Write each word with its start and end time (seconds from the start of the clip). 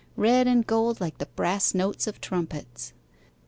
Red 0.15 0.47
and 0.47 0.65
gold 0.65 0.99
like 0.99 1.19
the 1.19 1.27
brass 1.27 1.75
notes 1.75 2.07
of 2.07 2.19
trumpets. 2.19 2.91